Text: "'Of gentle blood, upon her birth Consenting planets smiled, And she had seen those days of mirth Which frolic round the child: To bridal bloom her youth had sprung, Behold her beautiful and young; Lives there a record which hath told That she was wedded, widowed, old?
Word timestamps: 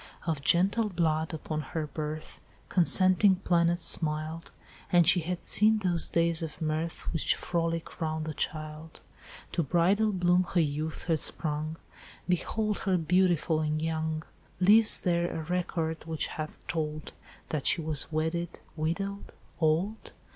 "'Of 0.25 0.41
gentle 0.41 0.89
blood, 0.89 1.31
upon 1.31 1.61
her 1.61 1.85
birth 1.85 2.41
Consenting 2.69 3.35
planets 3.35 3.85
smiled, 3.85 4.49
And 4.91 5.07
she 5.07 5.19
had 5.19 5.45
seen 5.45 5.77
those 5.77 6.09
days 6.09 6.41
of 6.41 6.59
mirth 6.59 7.01
Which 7.13 7.35
frolic 7.35 8.01
round 8.01 8.25
the 8.25 8.33
child: 8.33 9.01
To 9.51 9.61
bridal 9.61 10.11
bloom 10.11 10.47
her 10.55 10.59
youth 10.59 11.03
had 11.03 11.19
sprung, 11.19 11.77
Behold 12.27 12.79
her 12.79 12.97
beautiful 12.97 13.59
and 13.59 13.79
young; 13.79 14.23
Lives 14.59 14.99
there 14.99 15.29
a 15.39 15.43
record 15.43 16.05
which 16.05 16.25
hath 16.33 16.65
told 16.65 17.13
That 17.49 17.67
she 17.67 17.79
was 17.81 18.11
wedded, 18.11 18.59
widowed, 18.75 19.31
old? 19.59 20.13